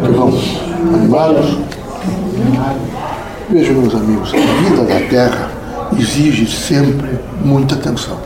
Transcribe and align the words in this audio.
Como 0.00 0.14
é 0.14 0.16
vão? 0.16 0.32
Animados? 0.94 1.58
Vejam, 3.50 3.74
meus 3.74 3.94
amigos, 3.94 4.32
a 4.32 4.62
vida 4.62 4.84
da 4.84 5.08
Terra 5.08 5.50
exige 5.98 6.46
sempre 6.46 7.18
muita 7.44 7.74
atenção. 7.74 8.16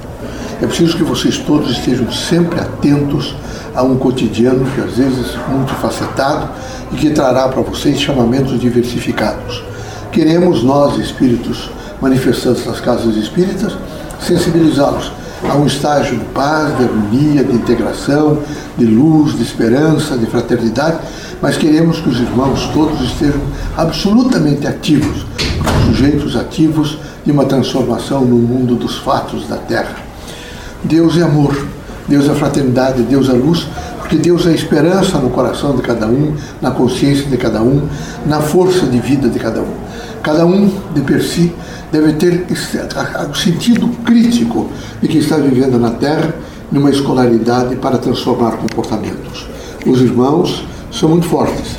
É 0.61 0.67
preciso 0.67 0.97
que 0.99 1.03
vocês 1.03 1.39
todos 1.39 1.71
estejam 1.71 2.13
sempre 2.13 2.61
atentos 2.61 3.35
a 3.75 3.83
um 3.83 3.97
cotidiano 3.97 4.67
que 4.67 4.83
às 4.83 4.99
vezes 4.99 5.35
muito 5.49 5.73
facetado 5.75 6.51
e 6.93 6.97
que 6.97 7.11
trará 7.11 7.49
para 7.49 7.63
vocês 7.63 7.99
chamamentos 7.99 8.61
diversificados. 8.61 9.65
Queremos 10.11 10.63
nós, 10.63 10.99
espíritos 10.99 11.71
manifestantes 12.03 12.67
das 12.67 12.81
casas 12.81 13.17
espíritas, 13.17 13.73
sensibilizá-los 14.21 15.11
a 15.49 15.57
um 15.57 15.67
estágio 15.67 16.19
de 16.19 16.25
paz, 16.27 16.77
de 16.77 16.85
harmonia, 16.85 17.45
de 17.45 17.55
integração, 17.55 18.39
de 18.77 18.85
luz, 18.85 19.37
de 19.37 19.43
esperança, 19.43 20.17
de 20.17 20.27
fraternidade, 20.27 20.99
mas 21.41 21.57
queremos 21.57 22.01
que 22.01 22.09
os 22.09 22.21
irmãos 22.21 22.71
todos 22.73 23.01
estejam 23.01 23.41
absolutamente 23.77 24.67
ativos, 24.67 25.27
sujeitos 25.87 26.37
ativos 26.37 26.99
de 27.25 27.33
uma 27.33 27.45
transformação 27.45 28.25
no 28.25 28.37
mundo 28.37 28.77
dos 28.77 28.99
fatos 28.99 29.49
da 29.49 29.57
Terra. 29.57 29.97
Deus 30.85 31.17
é 31.17 31.23
amor, 31.23 31.57
Deus 32.09 32.29
é 32.29 32.35
fraternidade, 32.35 33.03
Deus 33.03 33.29
é 33.29 33.33
luz, 33.33 33.67
porque 34.13 34.29
Deus 34.29 34.47
é 34.47 34.53
esperança 34.53 35.17
no 35.17 35.31
coração 35.31 35.75
de 35.75 35.81
cada 35.81 36.07
um, 36.07 36.37
na 36.61 36.71
consciência 36.71 37.25
de 37.31 37.37
cada 37.39 37.63
um, 37.63 37.89
na 38.27 38.41
força 38.43 38.85
de 38.85 39.01
vida 39.01 39.27
de 39.27 39.39
cada 39.39 39.63
um. 39.63 39.73
Cada 40.23 40.45
um, 40.45 40.71
de 40.95 41.01
per 41.01 41.23
si, 41.23 41.51
deve 41.91 42.13
ter 42.13 42.45
o 42.47 43.35
sentido 43.35 43.89
crítico 44.05 44.69
de 45.01 45.09
que 45.09 45.17
está 45.17 45.39
vivendo 45.39 45.79
na 45.79 45.93
Terra 45.93 46.35
numa 46.71 46.91
escolaridade 46.91 47.77
para 47.77 47.97
transformar 47.97 48.59
comportamentos. 48.59 49.47
Os 49.87 50.03
irmãos 50.03 50.63
são 50.91 51.09
muito 51.09 51.27
fortes 51.27 51.77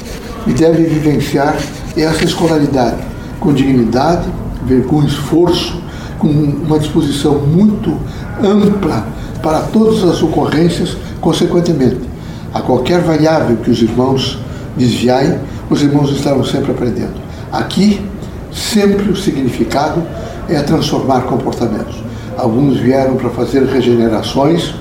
e 0.48 0.54
devem 0.54 0.86
vivenciar 0.86 1.56
essa 1.96 2.24
escolaridade 2.24 2.98
com 3.40 3.54
dignidade, 3.54 4.28
com 4.88 5.04
esforço, 5.04 5.80
com 6.18 6.30
uma 6.30 6.80
disposição 6.80 7.38
muito 7.38 7.96
ampla 8.44 9.06
para 9.44 9.60
todas 9.60 10.04
as 10.04 10.24
ocorrências, 10.24 10.98
consequentemente. 11.22 12.13
A 12.54 12.62
qualquer 12.62 13.02
variável 13.02 13.58
que 13.58 13.72
os 13.72 13.82
irmãos 13.82 14.38
desviarem, 14.78 15.40
os 15.70 15.82
irmãos 15.82 16.12
estarão 16.12 16.44
sempre 16.44 16.72
aprendendo. 16.72 17.16
Aqui, 17.52 18.00
sempre 18.52 19.10
o 19.10 19.16
significado 19.16 20.04
é 20.48 20.62
transformar 20.62 21.22
comportamentos. 21.22 21.96
Alguns 22.38 22.78
vieram 22.78 23.16
para 23.16 23.30
fazer 23.30 23.64
regenerações, 23.64 24.74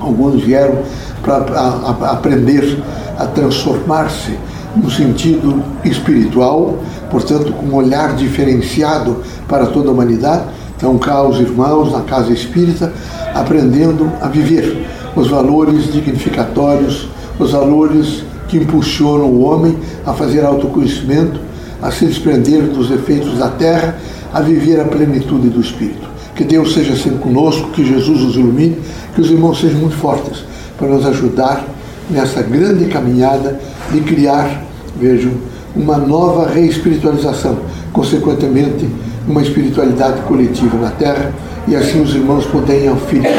alguns 0.00 0.42
vieram 0.42 0.78
para 1.22 2.10
aprender 2.10 2.82
a 3.18 3.26
transformar-se 3.26 4.38
no 4.76 4.90
sentido 4.90 5.62
espiritual, 5.84 6.78
portanto, 7.10 7.52
com 7.52 7.66
um 7.66 7.74
olhar 7.74 8.14
diferenciado 8.14 9.22
para 9.48 9.66
toda 9.66 9.88
a 9.88 9.92
humanidade. 9.92 10.44
Então, 10.76 10.98
cá 10.98 11.22
os 11.22 11.38
irmãos 11.38 11.92
na 11.92 12.00
casa 12.00 12.32
espírita 12.32 12.92
aprendendo 13.34 14.10
a 14.20 14.28
viver 14.28 14.86
os 15.16 15.28
valores 15.28 15.92
dignificatórios, 15.92 17.08
os 17.38 17.52
valores 17.52 18.24
que 18.48 18.56
impulsionam 18.56 19.26
o 19.26 19.42
homem 19.42 19.76
a 20.04 20.12
fazer 20.12 20.44
autoconhecimento, 20.44 21.40
a 21.80 21.90
se 21.90 22.06
desprender 22.06 22.62
dos 22.62 22.90
efeitos 22.90 23.38
da 23.38 23.48
terra, 23.48 23.96
a 24.32 24.40
viver 24.40 24.80
a 24.80 24.84
plenitude 24.84 25.48
do 25.48 25.60
Espírito. 25.60 26.08
Que 26.34 26.44
Deus 26.44 26.74
seja 26.74 26.96
sempre 26.96 27.18
conosco, 27.18 27.70
que 27.70 27.84
Jesus 27.84 28.20
nos 28.20 28.34
ilumine, 28.36 28.78
que 29.14 29.20
os 29.20 29.30
irmãos 29.30 29.60
sejam 29.60 29.80
muito 29.80 29.96
fortes 29.96 30.44
para 30.76 30.88
nos 30.88 31.06
ajudar 31.06 31.64
nessa 32.10 32.42
grande 32.42 32.86
caminhada 32.86 33.60
de 33.92 34.00
criar, 34.00 34.64
vejam, 34.98 35.32
uma 35.76 35.96
nova 35.96 36.48
reespiritualização, 36.48 37.58
consequentemente, 37.92 38.88
uma 39.26 39.42
espiritualidade 39.42 40.20
coletiva 40.22 40.76
na 40.78 40.90
Terra, 40.90 41.32
e 41.66 41.74
assim 41.74 42.02
os 42.02 42.14
irmãos 42.14 42.44
poderem 42.46 42.90
oferir, 42.90 43.30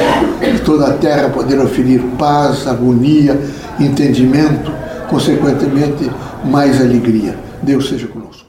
toda 0.66 0.88
a 0.88 0.94
Terra 0.94 1.30
poder 1.30 1.60
oferir 1.60 2.02
paz, 2.18 2.68
harmonia, 2.68 3.40
entendimento, 3.80 4.72
consequentemente, 5.10 6.10
mais 6.44 6.82
alegria. 6.82 7.38
Deus 7.62 7.90
seja 7.90 8.08
conosco. 8.08 8.45